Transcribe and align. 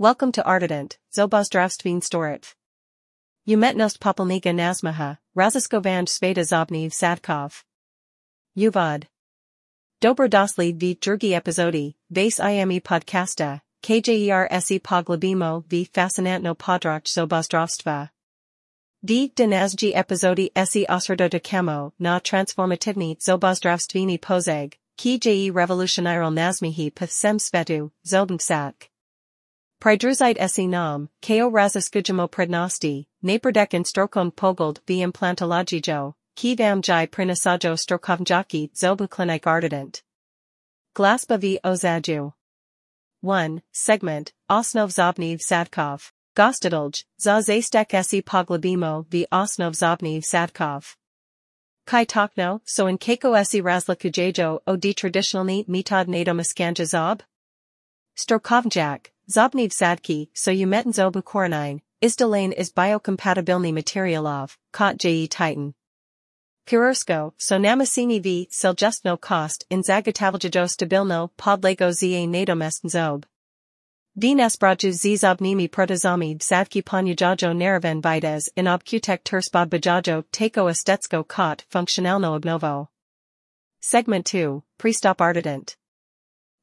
Welcome 0.00 0.30
to 0.32 0.44
Artident, 0.44 0.96
Zobozdravstveen 1.12 2.00
Storit. 2.00 2.54
Umetnost 3.48 3.98
popolniga 3.98 4.52
nazmaha, 4.54 5.18
Raziskovanj 5.34 6.06
sveta 6.06 6.44
zobniv 6.44 6.92
sadkov. 6.92 7.64
Uvod. 8.56 9.06
Dobro 10.00 10.28
dosli 10.28 10.72
v 10.72 10.94
drugi 11.00 11.34
epizodi, 11.34 11.96
vase 12.08 12.38
ime 12.38 12.80
podcasta, 12.80 13.60
kjer 13.82 14.62
se 14.62 14.78
poglobimo 14.78 15.64
v 15.68 15.84
fascinantno 15.92 16.54
podroch 16.54 17.08
zobozdravstva. 17.08 18.08
D. 19.04 19.30
Dinazji 19.34 19.96
epizodi 19.96 20.48
se 20.64 20.86
osredotokamo 20.88 21.90
na 21.98 22.20
transformativni 22.20 23.16
zobozdravstveni 23.20 24.18
pozeg, 24.18 24.76
ki 24.96 25.18
je 25.24 25.52
revolutionaral 25.52 26.30
nazmihi 26.30 26.92
pth 26.92 27.10
sem 27.10 27.38
svetu, 27.40 27.90
zobnsak. 28.06 28.90
Pridruzite 29.80 30.48
se 30.48 30.66
nam, 30.66 31.08
ko 31.22 31.50
raziskujemo 31.50 32.28
prednosti, 32.28 33.06
napredek 33.22 33.74
in 33.74 33.84
strokon 33.84 34.32
pogold 34.32 34.80
v 34.88 35.02
implantologijo, 35.02 36.14
ki 36.34 36.56
vam 36.56 36.82
jai 36.82 37.06
prinasajo 37.06 37.76
strokovnjaki 37.76 38.70
zobuklinik 38.74 39.46
Artident. 39.46 40.02
V 40.96 41.58
ozaju. 41.64 42.32
1. 43.22 43.62
Segment, 43.72 44.32
Osnov 44.50 44.90
zobniv 44.90 45.38
sadkov. 45.38 46.12
Gostadolj, 46.34 47.04
za 47.18 47.40
zastek 47.40 48.04
se 48.04 48.22
poglobimo 48.22 49.06
v 49.10 49.26
osnov 49.30 49.74
zobniv 49.74 50.22
sadkov. 50.22 50.96
Kai 51.84 52.04
takno, 52.04 52.60
so 52.64 52.86
in 52.86 52.98
kako 52.98 53.44
se 53.44 53.62
razlikujejo 53.62 54.58
od 54.66 54.80
traditionalni 54.96 55.64
metod 55.68 56.08
nadomiskanja 56.08 56.84
zob? 56.84 57.22
Strokovnjak, 58.14 59.10
zobniv 59.30 59.72
sadki, 59.72 60.28
so 60.34 60.52
umetan 60.52 60.92
zobu 60.92 61.22
koronine, 61.22 61.80
izdalane 62.02 62.54
is 62.56 62.72
biocompatibilny 62.72 63.72
materialov, 63.72 64.56
kot 64.72 65.04
je 65.04 65.26
titan. 65.28 65.74
Kirursko, 66.66 67.32
so 67.38 67.58
namasini 67.58 68.20
v 68.20 68.46
seljustno 68.50 69.16
kost 69.16 69.64
in 69.70 69.82
zagotavljajo 69.82 70.68
stabilno 70.68 71.30
podlego 71.36 71.92
za 71.92 72.26
nadomest 72.26 72.82
zob. 72.84 73.24
Vines 74.14 74.56
braju 74.56 74.92
zizobnimi 74.92 75.68
protozomi 75.68 76.38
sadki 76.40 76.82
ponyajajo 76.82 77.54
naraven 77.54 78.02
vides 78.02 78.48
in 78.56 78.66
obkutek 78.66 79.22
turspod 79.22 79.70
bajajo 79.70 80.22
tako 80.30 80.68
estetsko 80.68 81.22
kot 81.22 81.62
funkcionalno 81.70 82.34
obnovo. 82.34 82.88
Segment 83.80 84.26
2, 84.26 84.62
Prestop 84.76 85.20
Artident. 85.20 85.76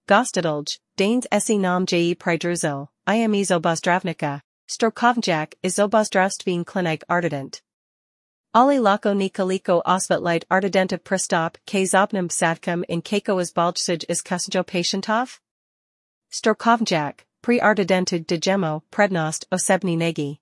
Gostadolj, 0.07 0.77
Danes 0.97 1.25
se 1.39 1.57
nam 1.57 1.85
je 1.89 2.15
pridruzel, 2.15 2.87
ime 3.07 3.43
zobozdravnika, 3.43 4.41
strokovnjak 4.67 5.55
is 5.63 5.75
zobozdravstveen 5.75 6.63
klinik 6.63 7.03
Artident. 7.09 7.61
Ali 8.53 8.79
lako 8.79 9.13
nikoliko 9.13 9.81
osvetlite 9.85 10.45
Artidentov 10.49 10.99
prestop 10.99 11.57
k 11.65 11.85
zobnim 11.85 12.29
sadkom 12.29 12.85
in 12.87 13.01
kako 13.01 13.39
izbaljsij 13.39 14.05
is 14.07 14.21
kusajo 14.21 14.63
patientov? 14.63 15.39
Strokovnjak, 16.29 17.25
pre 17.41 17.59
ardidentig 17.59 18.27
degemo, 18.27 18.81
prednost 18.91 19.45
osebni 19.51 19.97
negi. 19.97 20.37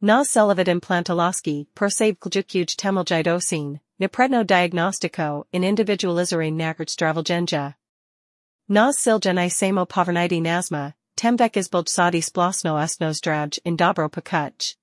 Na 0.00 0.24
selavid 0.24 0.68
implantoloski, 0.68 1.66
prosave 1.74 2.14
kljukuj 2.14 2.66
temeljidosin, 2.76 3.78
nepredno 4.00 4.42
diagnostiko 4.44 5.44
in 5.52 5.62
individualizare 5.62 6.50
nakert 6.50 6.90
stravalgenja. 6.90 7.74
Nas 8.66 8.96
silgenai 8.96 9.50
samo 9.50 9.84
poverniti 9.84 10.40
nazma, 10.40 10.94
temvek 11.16 11.56
izbuljsadi 11.56 12.22
splasno 12.22 12.78
esnozdraj 12.78 13.58
in 13.62 13.76
dobro 13.76 14.08
pakuch. 14.08 14.76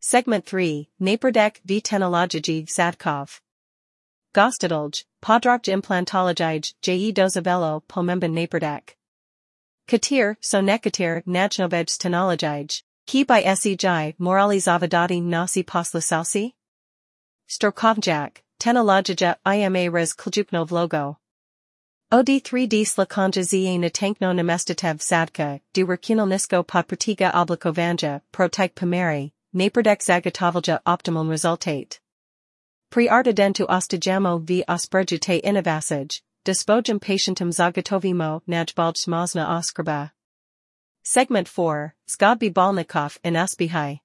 Segment 0.00 0.44
3, 0.44 0.88
Napredek 1.00 1.60
v 1.64 1.80
tenologiji 1.80 2.66
sadkov. 2.66 3.40
Gostadolj, 4.34 5.04
podrok 5.22 5.68
implantologij 5.68 6.74
je 6.82 7.12
dozavelo 7.12 7.82
pomemben 7.86 8.34
napredek. 8.34 8.96
Katir, 9.86 10.36
so 10.40 10.60
nekatir, 10.60 11.22
najnovej 11.24 11.86
tenologij, 12.02 12.82
ki 13.06 13.24
by 13.24 13.54
sej 13.54 14.14
morali 14.18 14.58
zavadati 14.58 15.22
nasi 15.22 15.62
poslusalsi? 15.62 16.52
Strokovnjak, 17.48 18.42
tenologija 18.58 19.36
ima 19.44 19.88
res 19.88 20.14
kljupno 20.14 20.64
vlogo. 20.64 21.16
OD3D 22.10 22.86
slakanja 22.86 23.42
za 23.42 23.78
natankno 23.78 24.32
namestatev 24.32 24.98
sadka, 24.98 25.60
du 25.74 25.86
nisko 26.26 26.62
podprtiga 26.62 27.30
oblikovanja, 27.34 28.22
protyk 28.32 28.74
pomeri, 28.74 29.32
napredek 29.54 30.00
zagotavlja 30.02 30.78
optimal 30.86 31.28
rezultate. 31.28 31.98
Pri 32.90 33.08
artidentu 33.08 33.66
ostajamo 33.68 34.38
v 34.38 34.64
osperjite 34.66 35.42
innovasij, 35.44 36.22
dispojem 36.46 36.98
patientum 36.98 37.52
zagotovimo 37.52 38.40
najbalj 38.46 38.94
smazna 38.96 39.46
oskrba. 39.58 40.10
Segment 41.04 41.46
4, 41.46 41.92
Zgob 42.08 42.54
balnikov 42.54 43.18
in 43.22 43.34
uspihai. 43.34 44.00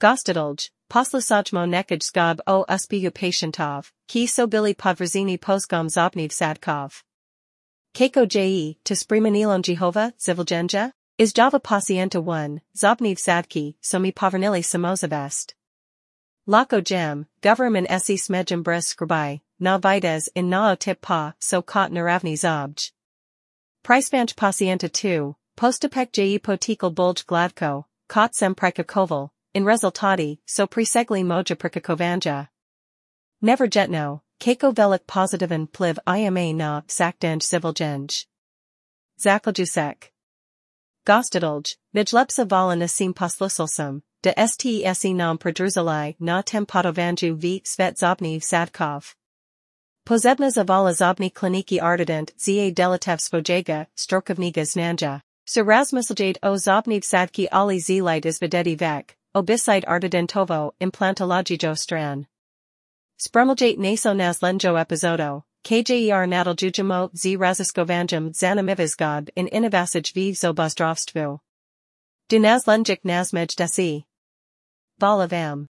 Gostadolj, 0.00 0.70
poslusajmo 0.90 1.66
nekaj 1.66 2.42
o 2.46 2.64
uspihu 2.68 3.10
patientov, 3.10 3.90
ki 4.08 4.26
so 4.26 4.46
bili 4.46 4.74
podvrzini 4.74 5.38
posgom 5.38 5.88
zobniv 5.88 6.30
sadkov. 6.30 7.02
Kako 7.94 8.26
je, 8.32 8.74
to 8.84 8.94
spremenilon 8.94 9.62
Jehova, 9.62 10.12
zivilgenja? 10.18 10.92
Is 11.16 11.32
Java 11.32 11.60
pacienta 11.60 12.20
1, 12.20 12.60
zobniv 12.76 13.18
sadki, 13.18 13.76
so 13.80 14.00
mi 14.00 14.10
povernili 14.10 14.62
samozavest. 14.62 15.54
Lako 16.46 16.82
jam, 16.90 17.26
government 17.40 17.86
se 18.02 18.16
smejem 18.16 18.64
brez 18.64 18.88
skrbi, 18.88 19.40
na 19.60 19.78
vides 19.78 20.28
in 20.34 20.50
na 20.50 20.74
tip 20.74 21.00
pa, 21.00 21.34
so 21.38 21.62
kot 21.62 21.92
naravni 21.92 22.36
zobj. 22.36 22.90
Pricevanch 23.84 24.34
pacienta 24.34 24.88
2, 24.88 25.34
postupek 25.56 26.18
je 26.18 26.38
potikal 26.40 26.90
bulj 26.90 27.24
gladko, 27.26 27.84
kot 28.08 28.34
sem 28.34 28.54
prekakoval, 28.54 29.30
in 29.54 29.64
rezultati, 29.64 30.40
so 30.46 30.66
presegli 30.66 31.24
moja 31.24 31.56
prekakovanja. 31.56 32.48
Never 33.40 33.68
jetno, 33.68 34.20
kako 34.38 34.70
velik 34.72 35.06
pozitiven 35.06 35.66
pliv 35.66 35.96
ima 36.06 36.52
na 36.52 36.82
sakdanj 36.88 37.40
civilgenj. 37.40 38.26
Zaključek. 39.18 40.10
Gostadolj, 41.06 41.76
najlepša 41.92 42.44
vala 42.50 42.74
nasim 42.74 43.14
poslusalsam, 43.14 44.02
de 44.22 44.32
stese 44.48 45.14
nam 45.14 45.38
pridružili 45.38 46.14
na 46.18 46.42
tempodovanju 46.42 47.34
v 47.34 47.60
svet 47.64 47.98
zobni 47.98 48.40
sadkov. 48.40 49.14
Pozebna 50.06 50.50
zavala 50.50 50.92
zobni 50.92 51.30
kliniki 51.30 51.80
Artident 51.80 52.30
za 52.36 52.70
delitev 52.70 53.18
svojega 53.18 53.84
strokovniga 53.94 54.64
znanja. 54.64 55.20
Sir 55.46 55.64
razmisljade 55.66 56.40
o 56.42 56.56
zobni 56.58 57.00
sadki 57.00 57.48
ali 57.52 57.80
zlite 57.80 58.28
izvedeti 58.28 58.76
vek, 58.76 59.16
obisite 59.34 59.84
Artidentovo 59.86 60.72
implantologijo 60.80 61.76
stran. 61.76 62.26
Spremljate 63.18 63.74
naso 63.78 64.14
naslenjo 64.14 64.78
epizodo, 64.78 65.42
kjer 65.62 66.28
nadaljujem 66.28 67.08
z 67.12 67.36
raziskovanjem 67.36 68.32
zanimivizgod 68.32 69.30
in 69.36 69.48
inovasij 69.52 70.12
v 70.14 70.34
zobozdravstvu. 70.34 71.38
Du 72.28 72.38
naslenjik 72.38 73.04
nasmej 73.04 73.46
desi. 73.56 74.04
Vala 74.98 75.26
vam. 75.26 75.68